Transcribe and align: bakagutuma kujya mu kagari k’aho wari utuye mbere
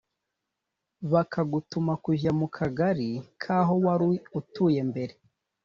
bakagutuma 1.11 1.93
kujya 2.03 2.31
mu 2.39 2.47
kagari 2.55 3.09
k’aho 3.41 3.73
wari 3.85 4.07
utuye 4.39 4.81
mbere 4.89 5.13